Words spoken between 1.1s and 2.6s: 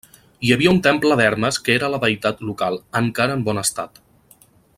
d'Hermes que era la deïtat